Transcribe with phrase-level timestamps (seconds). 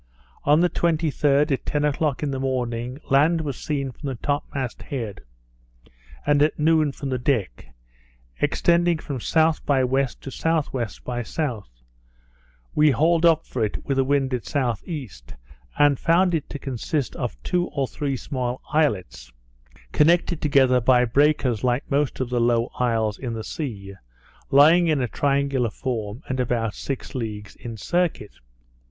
[0.45, 4.43] On the 23d, at ten o'clock in the morning, land was seen from the top
[4.51, 5.21] mast head,
[6.25, 7.67] and at noon from the deck,
[8.39, 9.59] extending from S.
[9.59, 10.07] by W.
[10.19, 10.87] to S.W.
[11.05, 11.39] by S.
[12.73, 15.07] We hauled up for it with the wind at S.E.,
[15.77, 19.31] and found it to consist of two or three small islets,
[19.91, 23.93] connected together by breakers like most of the low isles in the sea,
[24.49, 28.39] lying in a triangular form, and about six leagues in circuit.